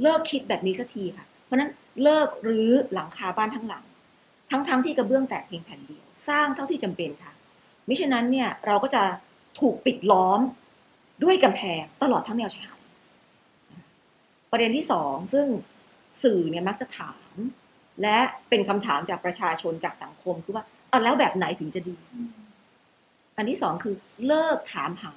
[0.02, 1.70] เลิกคิดแบบนี้สักทีค่ะ เพราะฉะนั้น
[2.02, 3.84] เลิกรื้อหลังคาบ้านทั้งหลัง
[4.50, 7.32] ทั้งๆที่กระเบื้องแตกเพียงแผ่นเดียว สร้างเท่าที่จำเป็นค่ะ
[7.88, 9.02] มิฉะนั้นเนี่ยเราก็จะ
[9.60, 10.40] ถูกปิดล้อม
[11.22, 12.78] ด้วยกำแพงตลอดทั้งแนวชายหาด
[14.50, 15.46] ประเด็นที่สองซึ่ง
[16.22, 17.34] สื่อเนี่ยมักจะถาม
[18.02, 21.96] และเป็นคำถามจากประชาชนจากสังคมคือว่าเอะแล้วแบบไหนถึงจะดี
[23.36, 23.94] อันที่สองคือ
[24.26, 25.14] เลิกถามหา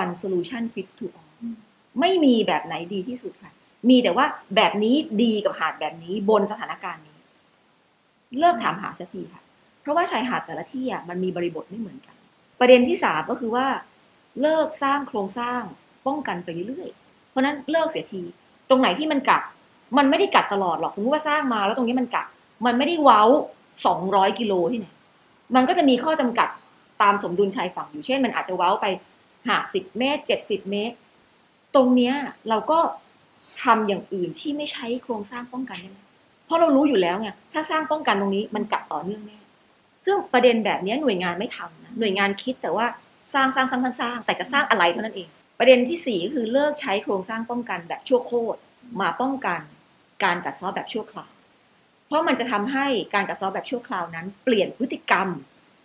[0.00, 1.36] one solution fits to all
[2.00, 3.52] ไม่มีแบบไหนดีที่สุดค่ะ
[3.88, 4.26] มีแต่ว่า
[4.56, 7.18] แบบนี้ดีกับหาดแบบนี้บนสถานการณ์นี้
[8.38, 9.42] เลิกถามหาสักทีค่ะ
[9.88, 12.16] ราะว่าชายหาดแต่ละที่อะมันมีบริบทไม่เหมือนกัน
[12.60, 13.66] ประเด็นที่สามก็คือว่า
[14.42, 15.62] เลิกสร้างโครงสร้าง
[16.06, 18.22] ป้องกันไปเรื่อยๆ เพราะนั้นเลิกเสียที
[18.68, 19.42] ตรงไหนที่มันกัด
[19.98, 22.26] มันไม่ได้กัดตลอดหรอกสมมติว่าสร้างมาแล้วตรงนี้มันกัด
[22.66, 23.22] มันไม่ได้เว้า
[23.86, 24.86] สองร้อยกิโลที่ไหน
[25.54, 26.48] มันก็จะมีข้อจำกัด
[27.02, 28.86] ตามสมดุลชายฝั่งอยู่เช่น มันอาจจะเว้าไป
[29.46, 30.96] ห้าสิบเมตรเจ็ดสิบเมตร
[31.74, 32.14] ตรงเนี้ย
[32.48, 32.78] เราก็
[33.62, 35.98] ทำอย่างอื่นที่ไม่ใช้โครงสร้างป้องกันได้ไหม
[36.44, 39.37] เพราะเรารู้อยู่แล้วไงถ้าสร้างป้องกันตรงนี้มันกัดต่อเนื่องแน่
[40.10, 42.86] ซึ่งประเด็นแบบนี้หน่วยงานไม่ทำนะหน่วยงานคิดแต่ว่า
[43.34, 48.58] สร้างสร้างสร้างสร้างแต่จะสร้างอะไรเท่านั้นเอง ประเด็นที่สี่ก็คือเลิกใช้โครงสร้างป้องกันแบบชั่วโคตร
[49.00, 49.60] มาป้องกัน
[50.24, 51.32] การกัดเซ้อแบบชั่วคราว
[52.06, 55.28] เพราะมันจะทำให้การกัดเซ้อแบบชั่วคราวนั้น เปลี่ยนพฤติกรรม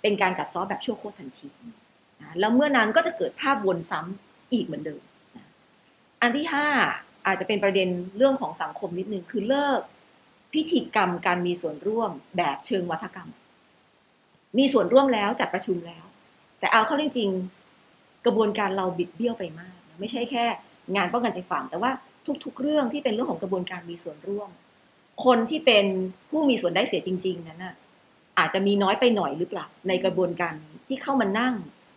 [0.02, 1.50] เป็นการกัดเซ้อแบบชั่วโคตรทันที
[2.40, 5.02] แล้วเมื่อนั้นก็จะเกิดภาพวนซ้ำอีกเหมือนเดิม
[6.22, 6.68] อันที่ห้า
[7.26, 9.82] อาจจะเป็นประเด็นเรื่องของสังคมนิดนึงคือเลิก
[10.54, 13.30] พิธีกรรมการมีส่วนร่วมแบบเชิงวัฒกรรม
[14.58, 16.06] มีส่วนร่วมแล้วจัดประชุมแล้ว
[16.60, 20.46] แต่เอาเข้าจริงๆ กระบวนการเราบิดเบี้ยวไปมาก ไม่ใช่แค่
[20.96, 21.92] งานป้องกันใจฝั่งแต่ว่า
[22.44, 24.50] ทุก ๆ เรื่องที่เป็นเรื่องของกระบวนการมีส่วนร่วม
[25.26, 25.86] คนที่เป็น
[26.30, 27.76] ผู้มีส่วนได้เสียจริง ๆ นั้นน่ะ
[28.40, 30.54] อาจจะมีน้อยไปหน่อยหรือเปล่าในกระบวนการ
[30.88, 31.54] ที่เข้ามานั่ง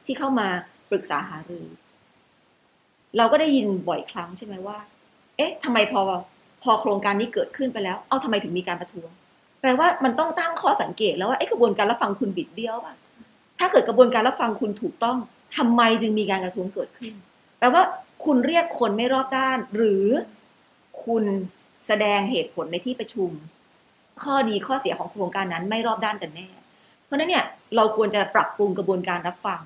[0.06, 0.48] ที่เข้ามา
[0.90, 1.66] ปรึกษาหารือ
[3.16, 4.78] เราก็ได้ยินบ่อยครั้งใช่ไหมว่า
[5.36, 6.00] เอ๊ะทำไมพอ
[6.62, 9.10] พอโครงการนี้เกิดขึ้นไปแล้ว เอ้าทำไมถึงมีการประท้วง
[9.68, 12.94] ลว่ามันต้องตั้งข้อสังเกตแล้วว่าไอ้กระบวนการรับฟังคุณบิดเบี้ยวป่ะ
[13.58, 15.16] ถ้าเกิดกระบวนการรับฟังคุณถูกต้อง
[15.56, 17.12] ทำไมจึงมีการกระท้วงเกิดขึ้น
[17.58, 17.82] แปลว่า
[18.24, 20.06] คุณเรียกคนไม่รอบด้าน หรือ
[21.04, 21.24] คุณ
[21.86, 23.30] แสดงเหตุผลในที่ประชุม
[24.22, 26.48] ข้อดีข้อเสียของโครงการนั้นไม่รอบด้านกันแน่
[27.04, 27.44] เพราะฉะนั้นเนี่ย
[27.76, 29.62] เราควรจะปรับปรุงกระบวนการรับฟัง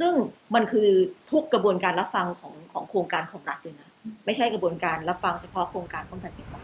[0.00, 0.12] ซึ่ง
[0.54, 0.88] มันคือ
[1.30, 3.90] ทุกกระบวนการรับฟังของของโครงการของรัฐเลยนะ
[4.26, 6.60] ไม่ใช่กระบวนการรับฟังเฉพาะโครงการป้องกันเฉพาะ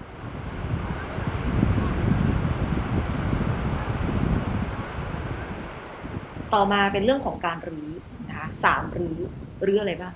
[6.54, 7.88] ต่อมาเป็นเรื่องของการรื้อ
[8.28, 9.18] นะคะสามรื้อ
[9.66, 10.14] รื้ออะไรบ้าง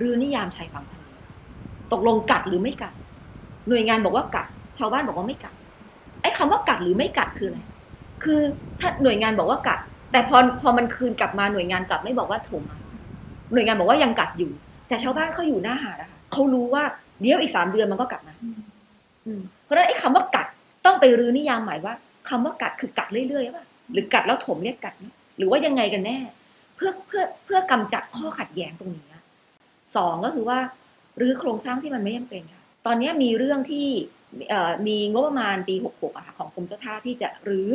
[0.00, 1.04] รื้อนิยามชายฝั่งทะเล
[1.92, 2.94] ตกลงกัดหรือไม่กัด
[3.68, 4.46] หน่วยงานบอกว่ากัด
[4.78, 5.54] ชาวบ้านบอกว่าไม่กัด
[6.22, 7.58] ไอ้คำว่ากัดหรือไม่กัดคืออะไร
[8.22, 8.40] คือ
[8.80, 9.78] ถ้าหน่วยงานบอกว่ากัด
[10.12, 12.62] แต่พอพอมันคืนกลับมาหน่วยงานกลับไม่บอกว่าถม
[13.52, 14.50] หน่วยงานบอกว่ายังกัดอยู่
[14.88, 16.82] แต่ชาวบ้านเขาอยู่หน้าหาดอะค่ะเขารู้ว่า
[17.20, 18.34] เดี๋ยวอีกสามเดือนมันก็กลับมา
[19.64, 20.46] เพราะฉะนั้นไอ้คำว่ากัด
[20.86, 21.94] ต้องไปรื้อนิยามหม่ว่า
[22.28, 25.06] คำว่ากัดคือกัดเรื่อยๆป่ะหรือกัดแล้วถมเรียกกัดไหม
[25.40, 26.18] หรือว่ายังไงกันแน่
[26.76, 29.06] เพื่อเพื่อเพื่อกำจัดข้อขัดแย้งตรงนี้
[29.96, 30.58] สองก็คือว่า
[31.20, 33.86] รื้อโครงสร้างที่มันไม่จำเป็นค่ะ ตอนนี้มีเรื่องที่
[34.86, 37.72] มีงบประมาณปี 66อะค่ะของกรมเจ้าท่าที่จะรื้อ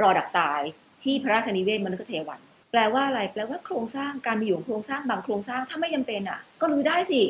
[0.00, 0.60] รอดักทราย
[1.04, 2.40] ที่พระราชนิเวศมนุษยเทวัน
[2.72, 7.20] แปลว่าอะไรแปลว่าโครงสร้างการมีอยู่ของโครงสร้างบางโครงสร้างถ้าไม่จำเป็นอะ ก็รื้อได้สิ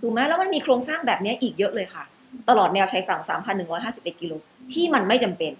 [0.00, 2.04] ถูกไหมแล้วมันมีโครงสร้างแบบนี้อีกเยอะเลยค่ะ
[2.48, 3.20] ตลอดแนวชายฝั่ง
[3.70, 4.32] 3,151 กิโล
[4.72, 5.52] ที่มันไม่จำเป็น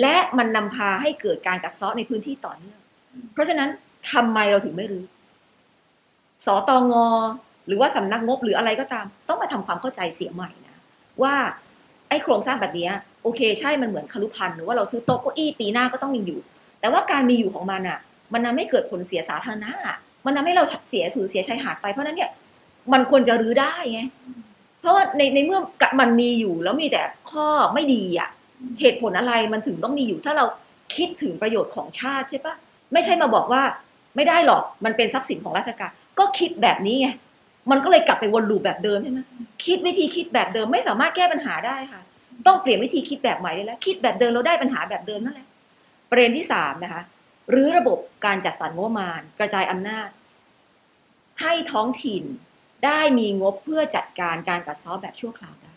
[0.00, 2.80] และมันนำพาให้เกิดการกัดเซาะในพื้นที่ต่อเนื่อง
[3.32, 3.68] เพราะฉะนั้น
[4.12, 5.04] ทำไมเราถึงไม่รื้อ
[6.46, 6.92] สตง
[7.66, 10.76] หรือว่าสำนักงบหรืออะไรก็ตาม ต้องมาทำความเข้าใจเสียใหม่นะ
[11.22, 11.34] ว่า
[12.08, 12.90] ไอ้โครงสร้างแบบนี้
[13.22, 16.40] โอเค ใช่มันเหมือนคารุพันธ์หรือว่าเราซื้อโต๊ะเก้าอี้ปีหน้าก็ต้องยังอยู่
[16.80, 17.98] แต่ว่าการมีอยู่ของมันอะ
[18.32, 19.72] มันทำให้เกิดผลเสียสาธารณะ
[20.26, 22.30] มันทำให้เราเสียสูญเสียชายหาดไปเพราะฉะนั้นเนี่ย
[22.92, 24.00] มันควรจะรื้อได้ไง
[24.80, 25.60] เพราะว่าในในเมื่อ
[26.00, 28.28] มันมีอยู่แล้วมีแต่ข้อไม่ดีอะ
[28.80, 30.44] เหตุผลอะไรมันถึงต้องมีอยู่ถ้าเรา
[30.96, 32.54] คิดถึงประโยชน์ของชาติใช่ปะ
[32.92, 33.62] ไม่ใช่มาบอกว่า
[34.16, 37.08] ไม่ได้หรอกมันเป็นทรัพย์สินของราชการ ก็คิดแบบนี้ไง
[37.70, 39.20] มันก็เลยกลับไปวนลูปแบบเดิมใช่ไหม
[39.64, 42.02] คิดวิธีคิดแบบเดิมไม่สามารถแก้ปัญหาได้ค่ะ
[42.46, 45.48] ต้องเปลี่ยนวิธีคิดแบบใหม่ได้แล้ว คิดแบบเดิมเราได้ปัญหาแบบเดิมนั่นแหละ
[46.10, 47.02] ประเด็นที่สามนะคะ
[47.50, 50.08] หรือระบบการจัดสรรงบประมาณ กระจายอำนาจ
[51.42, 52.24] ให้ท้องถิ่น
[52.84, 55.74] ได้มีงบเพื่อจัดการการกัดเซาะแบบชั่วคราวได้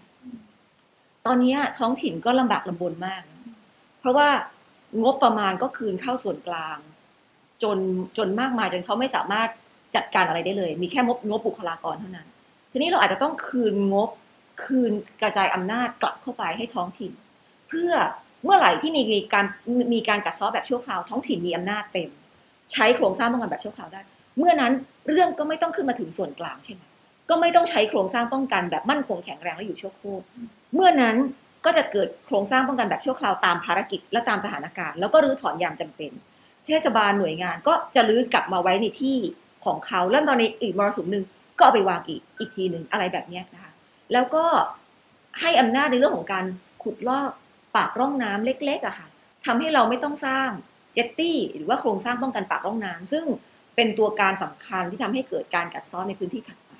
[1.25, 3.21] ตอนนี้ท้องถิ่นก็ลำบากลำบนมาก
[3.99, 4.29] เพราะว่า
[5.03, 6.77] งบประมาณก็คืนเข้าส่วนกลาง
[7.63, 7.77] จน
[8.17, 9.49] จนมากมายจนเขาไม่สามารถ
[9.95, 12.27] จัดการอะไรได้เลย มีแค่งบงบบุคลากรเท่านั้น
[12.71, 14.09] ทีนี้เราอาจจะต้องคืนงบ
[14.63, 14.91] คืน
[15.21, 17.11] กระจายอำนาจกลับเข้าไปให้ท้องถิ่น
[17.69, 17.91] เพื่อ
[18.43, 19.45] เมื่อไหร่ที่มีการ
[19.93, 22.09] มีการกัดเซาะแบบชั่วคราวท้องถิ่นมีอำนาจเต็ม
[22.71, 24.01] ใช้โครงสร้างป้องกันแบบชั่วคราวได้
[24.37, 24.73] เมื่อนั้น
[25.09, 26.81] เรื่องก็ไม่ต้องขึ้นมาถึงส่วนกลางใช่ไหม
[27.29, 30.23] ก็ไม่ต้องใช้โครงสร้างป้องกันแบบมั่นคงแข็งแรงและอยู่ชั่วโคตร
[30.73, 31.15] เมื่อนั้น
[31.65, 36.11] ก็จะเกิดโครงสร้างป้องกันแบบชั่วคราวตามภารกิจและตามสถานการณ์แล้วก็รื้อถอนยามจำเป็น
[36.69, 39.17] เทศบาลหน่วยงานก็จะรื้อกลับมาไว้ในที่
[39.65, 41.23] ของเขาแล้วตอนในอีกมรสุมหนึ่ง
[41.57, 43.71] ก็เอาไปวางอีกอีกทีหนึ่งอะไรแบบนี้นะคะ
[44.13, 44.45] แล้วก็
[45.41, 46.45] ให้อำนาจในเรื่องของการ
[46.83, 47.31] ขุดลอก
[47.75, 49.07] ปากร่องน้ำเล็กๆอะค่ะ
[49.45, 50.49] ทำให้เราไม่ต้องสร้าง
[50.93, 53.25] เจตตี้หรือว่าโครงสร้างป้องกันปากร่องน้ำซึ่ง
[53.75, 56.71] เป็นตัวการสำคัญที่ทำให้เกิดการกัดซ้อนในพื้นที่ถัดไป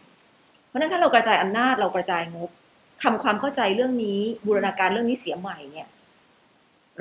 [0.68, 2.50] เพราะฉะนั้นถ้าเรากระจายอำนาจเรากระจายงบ
[3.04, 5.88] ทำความเข้าใจเรื่องนี้บูรณาการเรื่องนี้เสียใหม่เนี่ย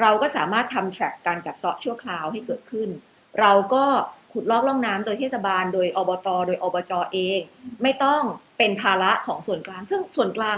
[0.00, 2.88] เราก็สามารถทำแทร็กการกัดเซาะชั่วคราวให้เกิดขึ้น
[3.40, 3.84] เราก็
[4.32, 7.40] ขุดลอกล่องน้ำโดยเทศบาล โดยอบต โดยอบจเอง
[7.82, 8.22] ไม่ต้อง
[8.58, 10.56] เป็นภาระของส่วนกลาง ซึ่งส่วนกลาง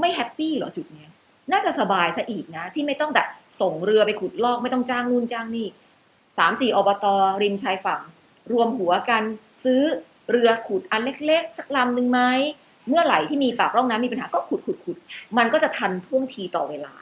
[0.00, 1.06] ไม่แฮปปี้หรอจุดนี้
[1.52, 3.28] น่าจะสบายซะอีกนะ ที่ไม่ต้องแบบ
[3.60, 5.68] ส่งเรือไปขุดลอกไม่ต้องจ้างนู่นจ้างนี่
[6.38, 7.06] สามสี่อบต
[7.42, 8.00] ริมชายฝั่ง
[8.52, 9.22] รวมหัวกัน
[9.64, 9.82] ซื้อ
[10.30, 12.20] เรือขุดอันเล็ก ๆ สักลำหนึ่งไหม
[12.88, 14.96] เมื่อไหร่ที่มีปากร่องน้ำมีปัญหาก็ขุดขุดขุด
[15.38, 16.94] มันก็จะทันท่วงทีต่อเวลา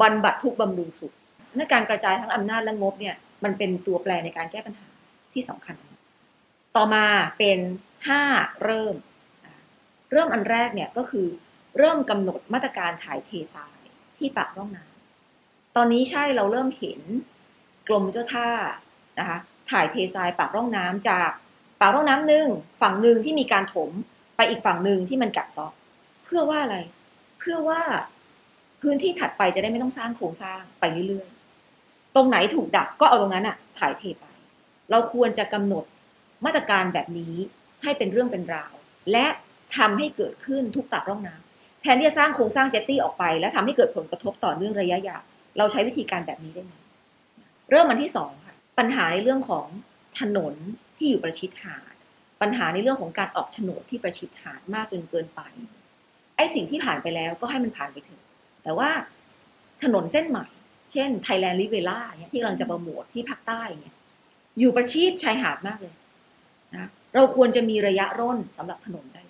[0.00, 1.12] บรรบัดทุกบำรุงสุข
[1.56, 4.86] ในการกระจายทั้งอำนาจและงบเนี่ยมันเป็นตัวแปรในการแก้ปัญหา
[5.32, 5.74] ที่สำคัญ
[6.76, 7.04] ต่อมา
[7.38, 7.58] เป็น
[8.08, 8.22] ห้า
[8.64, 8.94] เริ่ม
[10.12, 11.26] เริ่มอันแรกเนี่ยก็คือ
[11.78, 13.80] เริ่มกำหนดมาตรการถ่ายเททราย
[14.18, 17.00] ที่ปากร่องน้ำตอนนี้ใช่เราเริ่มเห็น
[17.88, 18.48] กรมเจ้าท่า
[19.18, 19.38] นะคะ
[19.70, 21.30] ถ่ายเททรายปากร่องน้ำจาก
[21.80, 22.48] ปากร่องน้ำหนึ่ง
[22.80, 23.90] ฝั่งหนึ่งที่มีการถม
[24.36, 25.72] ไปอีกฝั่งหนึ่งที่มันกัดซาะ
[26.24, 26.78] เพื่อว่าอะไร
[27.38, 27.80] เพื่อว่า
[28.82, 31.28] พื้นที่ถัดไปจะได้ไม่ต้องสร้างโครงสร้างไปเรื่อย
[32.14, 34.24] ตรงไหนถูกดักก็เอาตรงนั้นอะถ่ายเทไป
[34.90, 35.84] เราควรจะกำหนด
[36.44, 37.34] มาตรการแบบนี้
[37.82, 38.74] ให้เป็นเรื่องเป็นราว
[39.12, 39.26] และ
[39.76, 45.22] ทำให้เกิดขึ้นทุกปากร่องน้ำแทนที่จะสร้างโครงสร้างเจตตี้ออกไป และทำให้เกิดผลกระทบต่อเนื่องระยะยาว
[45.58, 46.72] เราใช้วิธีการแบบนี้ได้ไหม
[47.70, 49.66] เริ่มมันที่สองค่ะปัญหาในเรื่องของ
[50.20, 50.54] ถนน
[50.96, 51.94] ที่อยู่ประชิดหาด
[52.40, 55.40] ปัญหาในเรื่องของการออกโฉนดที่ประชิดหาดมากจนเกินไป
[56.36, 58.22] ไอ้สิ่งที่ผ่านไปแล้วก็ให้มันผ่านไปเถอะ
[58.62, 58.90] แต่ว่า
[59.82, 60.46] ถนนเส้นใหม่
[60.92, 63.94] เช่นไทยแลนด์ริเวล่าเนี่ยที่กำลังจะโปรโมทที่ภาคใต้เนี่ย
[64.58, 65.94] อยู่ประชิดชายหาดมากเลย
[66.74, 69.22] นะเราควรจะมีระยะร่นสำหรับถนนได้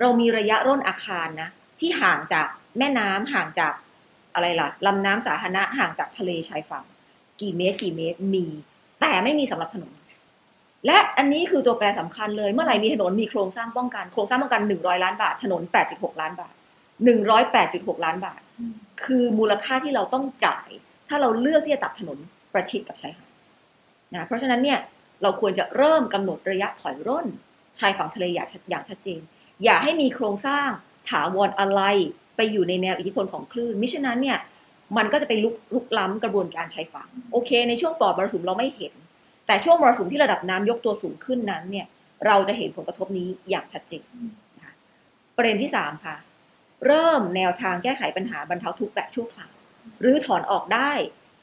[0.00, 1.48] เรามีระยะร่นอาคารนะ
[1.80, 2.46] ที่ห่างจาก
[2.78, 3.74] แม่น้ำห่างจาก
[4.34, 6.84] อะไรล่ะลำน้ำสาธารณะห่างจากทะเลชายฝั่ง
[7.40, 8.46] กี่เมตร กี่เมตรมี
[9.00, 9.92] แต่ไม่มีสำหรับถนน
[10.86, 16.54] และอันนี้คือตัวแปรสำคัญเลย เมื่อไหร่มีถนนมีโครงสร้างป้องกันโครงสร้างป้องกันหนึ่งร้อยล้านบาท ถนนแปดจุดหกล้านบาท
[17.04, 18.40] หนึ่งร้อยแปดจุดหกล้านบาท
[19.04, 20.68] คือมูลค่าที่เราต้องจ่าย
[21.08, 22.18] ถ้าเราเลือกที่จะตัดถนน
[22.52, 23.30] ประชิดกับชายหาด
[24.14, 24.78] นะเพราะฉะนั้นเนี่ย
[25.22, 27.26] เราควรจะเริ่มกำหนดระยะถอยร่น
[27.78, 28.48] ชายฝั่งทะเลอย่าง
[28.90, 29.20] ชัดเจน
[29.64, 30.68] อย่าให้มีโครงสร้าง
[31.10, 31.82] ถาวรอะไร
[32.36, 34.38] ไปอยู่ในแนวอิทธิพลของคลื่น มิฉะนั้นเนี่ย
[34.96, 38.94] มันก็จะไปลุกลุกล้ำกระบวนการชายฝั่งโอเค ในช่วงปลอดมรสุมเราไม่เห็น
[39.46, 41.86] แต่ช่วงมรสุมที่ระดับน้ำยกตัวสูงขึ้นนั้นเนี่ย
[42.26, 44.04] เราจะเห็นผลกระทบนี้อย่างชัดเจน
[45.36, 46.16] ประเด็นที่สามค่ะ
[46.86, 49.52] เริ่มแนวทางแก้ไขปัญหาบรรเทาทุกข์แบบชั่วคราว
[50.00, 50.90] หรือถอนออกได้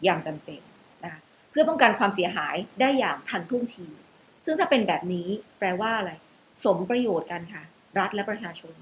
[0.03, 0.61] อย่างจำเป็น
[1.03, 3.87] นะคะเพื่อป้องกันความเสียหายได้อย่างทันท่วงที
[4.45, 5.27] ซึ่งถ้าเป็นแบบนี้
[5.59, 6.11] แปลว่าอะไร
[6.65, 7.63] สมประโยชน์กันค่ะ
[7.99, 8.73] รัฐและประชาชน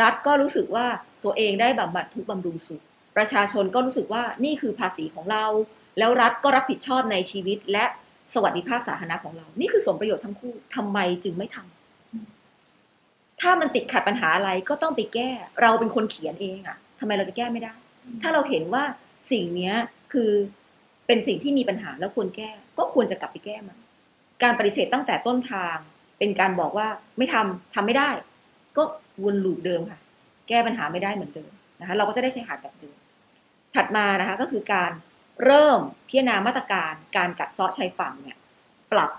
[0.00, 0.86] รัฐก็รู้สึกว่า
[1.24, 2.82] ตัวเองได้บำบัดทุกบำรุงสุข
[3.16, 5.44] ประชาชนก็รู้สึกว่านี่คือภาษีของเรา
[5.98, 7.84] แล้วรัฐก็รับผิดชอบในชีวิตและ
[8.34, 15.30] สวัสดิภาพสาธารณะของเรา นี่คือสมประโยชน์ทั้งคู่ทำไมจึงไม่ทำถ้ามันติดขัดปัญหาอะไรก็ต้องไปแก้
[15.62, 17.74] เราเป็นคนเขียนเองอะทำไมเราจะแก้ไม่ได้
[18.22, 18.84] ถ้าเราเห็นว่า
[19.32, 19.74] สิ่งเนี้ย
[20.12, 20.30] คือ
[21.06, 23.78] เป็นสิ่งที่มีปัญหาแล้วควรแก้ ก็ควรจะกลับไปแก้มัน
[24.42, 25.76] การปฏิเสธตั้งแต่ต้นทาง
[26.18, 28.08] เป็นการบอกว่าไม่ทำทำไม่ได้
[28.76, 28.82] ก็
[29.24, 29.98] วนลูปเดิมค่ะ
[30.48, 32.96] แก้ปัญหาไม่ได้เหมือนเดิมนะคะ เราก็จะได้ใช้หาดแบบเดิม
[33.74, 34.90] ถัดมานะคะก็คือการ
[35.44, 38.38] เริ่มพิจารณามาตรการการกัดเซาะชายฝั่งเนี่ย
[38.92, 39.10] ปรับ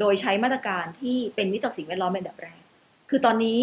[0.00, 2.62] โดยใช้มาตรการที่เป็นมิตรต่อสิ่งแวดล้อมเป็นแบบแรก
[3.10, 3.60] คือตอนนี้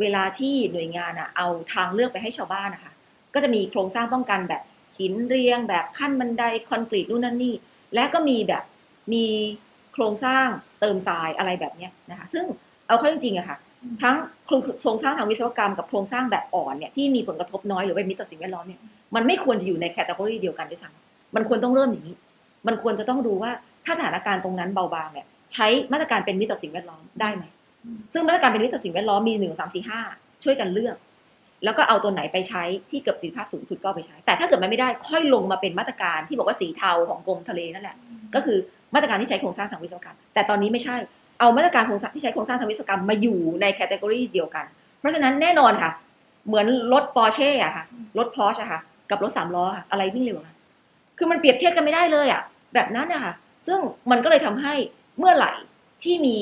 [0.00, 2.92] เวลาที่หน่วยงานอะเอาทางเลือกไปให้ชาวบ้านนะคะ
[3.36, 4.62] ก็จะมีโครงสร้างป้องกันแบบ
[4.98, 7.54] หินเรียง แบบขั้นบันไดคอนกรีตนู่นนั่นนี่
[7.94, 8.64] และก็มีแบบ
[9.12, 9.24] มี
[9.92, 10.46] โครงสร้าง
[10.80, 12.44] เติมทรายอะไรแบบเนี้ยนะคะ ซึ่ง
[12.86, 13.58] เอาเข้าจริงๆอะค่ะ
[14.02, 14.16] ทั้ง
[14.80, 18.80] โครงสร้างทางวิศวกรรมกับโครงสร้างแบบอ่อนเนี่ยที่มีผลกระทบน้อยหรือเป็นมิตรต่อสิ่งแวดล้อมเนี่ย
[19.14, 22.16] มันไม่ควรจะอยู่ในแคตตาล็อเดียวกันด้วยซ้ำมันควรต้องเริ่มอย่างนี้
[22.66, 23.50] มันควรจะต้องดูว่า
[23.84, 27.44] ถ้าสถานการณ์ตรงนั้นเบาบางเนี่ยใช้มาตรการเป็นมิตรต่อสิ่งแวดล้อมได้ไหม
[28.12, 30.00] ซึ่งมาตรการเป็นมิตรต่อสิ่งแวดล้อมมีหนึ่งสามสี่ห้า
[30.44, 30.96] ช่วยกันเลือก
[31.64, 37.96] แล้วก็เอาตัวไหนไปใช้ที่เกิดประสิทธิภาพสูงสุดก็เอาไปใช้ แต่ถ้าเกิดมันไม่ได้ค่อยลงมาเป็นมาตรการที่บอกว่าสีเทาของกรมทะเลนั่นแหละ
[38.34, 38.58] ก็คือ
[38.94, 40.94] มาตรการที่ใช้โครงสร้างทางวิศวกรรม แต่ตอนนี้ไม่ใช่
[41.40, 44.64] เอามาตรการโครงสร้างที่ใช้โครงสร้างทางวิศวกรรมมาอยู่ใน category เดียวกัน
[45.00, 45.90] เพราะฉะนั้นแน่นอนค่ะ
[46.46, 47.84] เหมือนรถปอร์เช่อะค่ะ
[48.18, 50.56] รถพอร์ชอะค่ะ กับรถสามล้อค่ะ อะไรวิ่งเร็วกว่ากัน
[51.18, 52.42] คือมันเปรียบเทียบกันไม่ได้เลยอะ
[52.74, 53.32] แบบนั้นอะค่ะ
[53.66, 53.78] ซึ่ง
[54.10, 54.74] มันก็เลยทำให้
[55.18, 55.52] เมื่อไหร่
[56.04, 56.38] ที่มี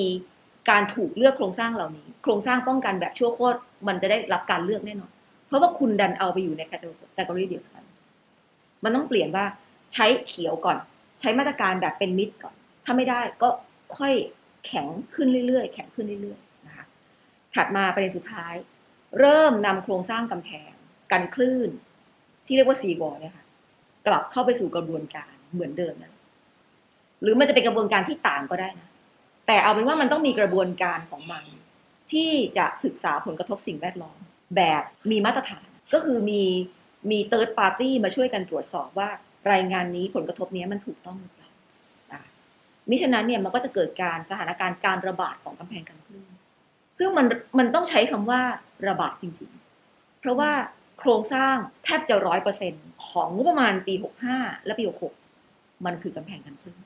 [0.70, 5.10] การถูกเลือกโครงสร้างเหล่านี้ โครงสร้างป้องกันแบบชั่วโคตรมันจะได้รับการเลือกแน่นอน
[5.46, 7.82] เพราะว่าคุณดันเอาไปอยู่ใน category เดียวกัน
[8.84, 9.44] มันต้องเปลี่ยนว่า
[9.94, 10.76] ใช้เขียวก่อน
[11.20, 13.48] ใช้มาตรการแบบเป็นมิตรก่อน ถ้าไม่ได้ก็
[13.98, 14.12] ค่อย
[14.66, 16.84] แข็งขึ้นเรื่อยๆ แข็งขึ้นเรื่อยๆนะคะ
[17.54, 18.54] ถัดมาประเด็นสุดท้าย
[19.18, 20.70] เริ่มนำโครงสร้างกำแพง
[21.12, 21.70] กันคลื่น
[22.46, 23.44] ที่เรียกว่าซีบอลเนี่ยค่ะ
[24.06, 26.12] กลับเข้าไปสู่กระบวนการเหมือนเดิมนะ
[27.22, 28.88] หรือมันจะเป็นกระบวนการที่ต่างก็ได้นะ
[29.46, 31.44] แต่เอาเป็นว่ามันต้องมีกระบวนการของมัน
[32.12, 34.18] ที่จะศึกษาผลกระทบสิ่งแวดล้อม
[34.56, 36.42] แบบมีมาตรฐานก็คือมี
[37.10, 39.08] มีเติร์ดปาร์ตี้มาช่วยกันตรวจสอบว่า
[39.52, 41.50] รายงานนี้ผลกระทบนี้มันถูกต้องหรือเปล่า
[42.90, 46.32] มิฉะนั้นเนี่ยมันก็จะเกิดการสถานการณ์การระบาดของกำแพงกันคลื่น
[46.98, 47.26] ซึ่งมัน
[47.58, 48.40] มันต้องใช้คำว่า
[48.88, 49.50] ระบาดจริง
[49.84, 50.50] ๆ เพราะว่า
[50.98, 52.74] โครงสร้างแทบจะร้อยเปอร์เซ็น
[53.06, 55.14] ของงบประมาณปีหกห้าและปีหกหก
[55.86, 56.83] มันคือกำแพงกันคลื่น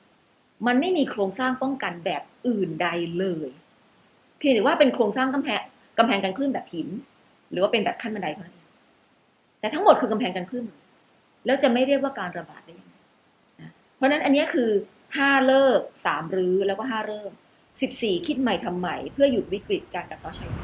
[0.67, 2.87] มันไม่มีโครงสร้างป้องกันแบบอื่นใด
[3.19, 3.49] เลย
[4.37, 5.61] เพียงแต่ว่าเป็นโครงสร้างกำแพง
[5.97, 6.87] กำแพงกันคลื่นแบบหิน
[7.51, 8.67] หรือว่าเป็นแบบขั้นบันไดเท่านั้นเอง
[9.59, 10.65] แต่ทั้งหมดคือกำแพงกันคลื่น
[11.45, 12.93] แล้วจะไม่เรียกว่าการระบาดได้ยังไง
[13.61, 14.69] นะเพราะนั้นอันนี้คือ
[15.17, 17.31] ห้าเลิกสามรื้อแล้วก็ห้าเริ่ม
[17.81, 20.63] สิบสี่คิดใหม่ทำใหม่เพื่อหยุดวิกฤตการกัดเซาะชายแดน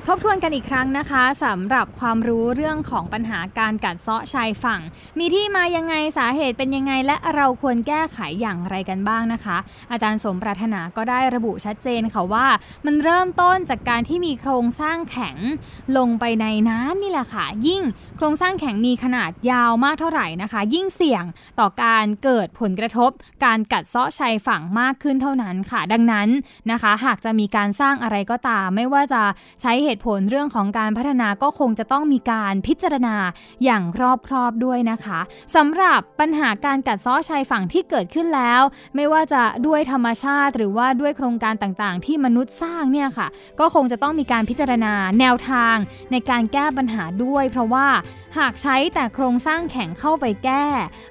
[0.15, 4.81] บทวนกันอีกครั้งนะคะสำหรับความรู้เรื่องของปัญหาการกัดเซาะชายฝั่ง
[5.19, 9.57] มีที่มายังไงสาเหตุเป็นยังไง และเราควรแก้ไขอย่างไรกันบ้างนะคะ
[9.91, 12.47] อาจารย์สมปรารถนาก็ได้ระบุชัดเจนค่ะว่า
[12.85, 15.37] มันเริ่มต้นจากการที่มีโครงสร้างแข็ง
[15.97, 17.83] ลงไปในน้ำนี่แหละค่ะ ยิ่ง
[18.17, 21.23] โครงสร้างแข็งมีขนาดยาวมากเท่าไหร่นะคะ ยิ่งเสี่ยง
[21.59, 23.11] ต่อการเกิดผลกระทบ
[23.45, 26.29] การกัดเซาะชายฝั่งมากขึ้นเท่านั้นค่ะ ดังนั้น
[26.71, 29.21] นะคะ หากจะมีการสร้างอะไรก็ตาม ไม่ว่าจะ
[29.61, 33.15] ใช้เหตุผลเรื่องของการพัฒนาก็คงจะต้องมีการพิจารณา
[33.63, 35.19] อย่างรอบครอบด้วยนะคะ
[35.55, 38.61] สำหรับปัญหาการกัดเซาะชายฝั่งที่เกิดขึ้นแล้ว
[38.95, 43.27] ไม่ว่าจะด้วยธรรมชาติหรือว่าด้วยโครงการต่างๆ ที่มนุษย์สร้างเนี่ยค่ะ
[43.59, 45.75] ก็คงจะต้องมีการพิจารณาแนวทาง
[46.11, 47.87] ในการแก้ปัญหาด้วย เพราะว่า
[48.37, 50.65] หากใช้แต่โครงสร้างแข็งเข้าไปแก้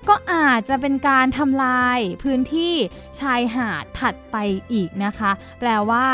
[0.08, 2.74] ก็อาจจะเป็นการทำลายพื้นที่
[3.20, 4.36] ชายหาดถัดไป
[4.72, 6.04] อีกนะคะ แปลว่า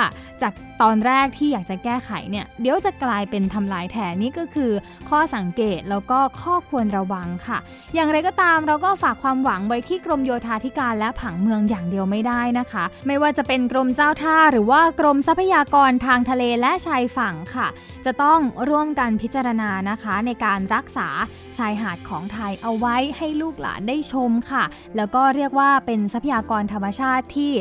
[0.43, 4.73] จาก ตอนแรกที่อยากจะแก้ไขเนี่ยเดี๋ยวจะกลายเป็นทำลายแทนนี่ก็คือ
[5.09, 7.59] ข้อสังเกตแล้วก็ข้อควรระวังค่ะ
[7.95, 17.67] อย่างไรก็ตามเราก็ฝากความหวังไว้ที่กรมโยธาธิการและผังเมืองอย่างเดียวไม่ได้นะคะ ไม่ว่าจะเป็นกรมเจ้าท่าหรือว่ากรมทรัพยากรทางทะเลและชายฝั่งค่ะ
[18.05, 21.09] จะต้องร่วมกันพิจารณานะคะ ในการรักษา
[21.57, 24.65] ชายหาดของไทยเอาไว้ให้ลูกหลานได้ชมค่ะ
[24.97, 27.53] แล้วก็เรียกว่าเป็นทรัพยากรธรรมชาติที่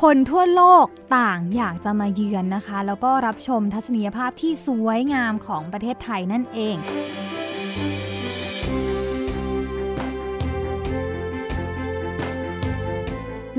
[0.00, 6.76] คนทั่วโลกต่างอยากจะมาเยือนนะคะ แล้วก็รับชมทัศนียภาพที่สวยงามของประเทศไทยนั่นเอง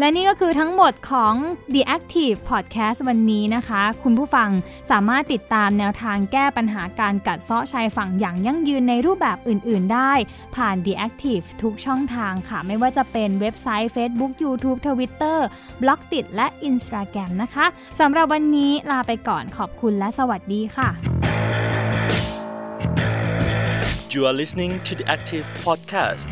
[0.01, 1.33] และนี่ก็คือทั้งหมดของ
[1.73, 4.49] The Active Podcast วันนี้นะคะ คุณผู้ฟัง
[4.91, 10.13] สามารถติดตามแนวทางแก้ปัญหาการกัดเซาะชายฝั่งอย่างยั่งยืนในรูปแบบอื่น ๆ ได้
[10.55, 15.37] ผ่าน The Active ทุกช่องทางค่ะ ไม่ว่าจะเป็นเว็บไซต์ Facebook YouTube Twitter
[15.81, 17.65] บล็อกติดและ Instagram นะคะ
[17.99, 20.89] สำหรับวันนี้ลาไปก่อนขอบคุณและสวัสดีค่ะ
[24.13, 26.29] You are listening to the Active Podcast.